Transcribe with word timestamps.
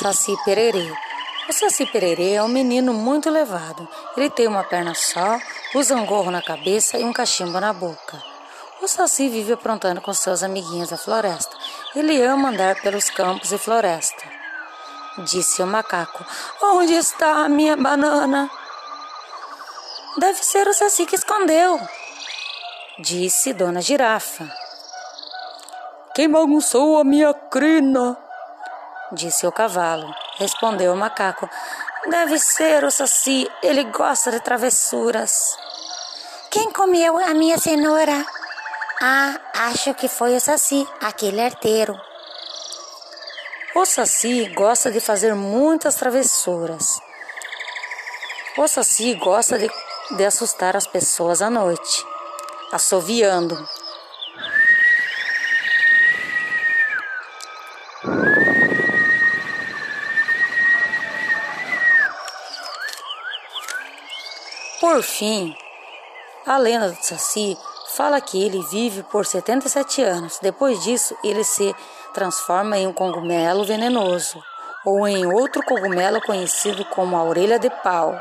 Saci 0.00 0.36
Pererê. 0.44 0.92
O 1.48 1.52
Saci 1.52 1.84
Pererê 1.84 2.34
é 2.34 2.42
um 2.44 2.46
menino 2.46 2.94
muito 2.94 3.28
levado. 3.28 3.88
Ele 4.16 4.30
tem 4.30 4.46
uma 4.46 4.62
perna 4.62 4.94
só, 4.94 5.40
usa 5.74 5.96
um 5.96 6.06
gorro 6.06 6.30
na 6.30 6.40
cabeça 6.40 6.96
e 6.96 7.02
um 7.02 7.12
cachimbo 7.12 7.58
na 7.58 7.72
boca. 7.72 8.22
O 8.80 8.86
Saci 8.86 9.28
vive 9.28 9.54
aprontando 9.54 10.00
com 10.00 10.14
seus 10.14 10.44
amiguinhos 10.44 10.90
da 10.90 10.96
floresta. 10.96 11.56
Ele 11.96 12.22
ama 12.22 12.50
andar 12.50 12.80
pelos 12.80 13.10
campos 13.10 13.50
e 13.50 13.58
floresta. 13.58 14.22
Disse 15.24 15.60
o 15.62 15.66
macaco: 15.66 16.24
Onde 16.62 16.94
está 16.94 17.44
a 17.44 17.48
minha 17.48 17.76
banana? 17.76 18.48
Deve 20.16 20.44
ser 20.44 20.68
o 20.68 20.74
Saci 20.74 21.06
que 21.06 21.16
escondeu. 21.16 21.80
Disse 23.00 23.52
Dona 23.52 23.80
Girafa. 23.80 24.48
Quem 26.14 26.30
bagunçou 26.30 26.98
a 26.98 27.02
minha 27.02 27.34
crina? 27.34 28.27
Disse 29.12 29.46
o 29.46 29.52
cavalo. 29.52 30.14
Respondeu 30.38 30.92
o 30.92 30.96
macaco: 30.96 31.48
Deve 32.06 32.38
ser 32.38 32.84
o 32.84 32.90
Saci, 32.90 33.50
ele 33.62 33.84
gosta 33.84 34.30
de 34.30 34.40
travessuras. 34.40 35.56
Quem 36.50 36.70
comeu 36.70 37.18
a 37.18 37.32
minha 37.34 37.58
cenoura? 37.58 38.24
Ah, 39.00 39.38
acho 39.70 39.94
que 39.94 40.08
foi 40.08 40.36
o 40.36 40.40
Saci, 40.40 40.86
aquele 41.02 41.40
arteiro. 41.40 41.98
O 43.74 43.86
Saci 43.86 44.46
gosta 44.54 44.90
de 44.90 45.00
fazer 45.00 45.34
muitas 45.34 45.94
travessuras. 45.94 47.00
O 48.56 48.66
Saci 48.66 49.14
gosta 49.14 49.58
de, 49.58 49.70
de 50.16 50.24
assustar 50.24 50.76
as 50.76 50.86
pessoas 50.86 51.40
à 51.40 51.48
noite, 51.48 52.04
assoviando. 52.72 53.56
Por 64.80 65.02
fim, 65.02 65.56
a 66.46 66.56
lenda 66.56 66.90
do 66.90 67.02
Saci 67.02 67.58
fala 67.96 68.20
que 68.20 68.40
ele 68.40 68.62
vive 68.70 69.02
por 69.02 69.26
77 69.26 70.02
anos. 70.02 70.38
Depois 70.40 70.84
disso, 70.84 71.16
ele 71.24 71.42
se 71.42 71.74
transforma 72.14 72.78
em 72.78 72.86
um 72.86 72.92
cogumelo 72.92 73.64
venenoso 73.64 74.40
ou 74.84 75.08
em 75.08 75.26
outro 75.26 75.64
cogumelo 75.64 76.20
conhecido 76.20 76.84
como 76.84 77.16
a 77.16 77.24
orelha 77.24 77.58
de 77.58 77.68
pau. 77.82 78.14